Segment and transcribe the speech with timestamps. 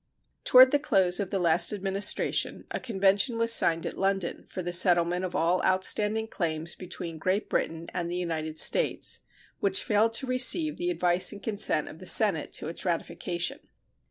[0.43, 4.73] Toward the close of the last Administration a convention was signed at London for the
[4.73, 9.19] settlement of all outstanding claims between Great Britain and the United States,
[9.59, 13.59] which failed to receive the advice and consent of the Senate to its ratification.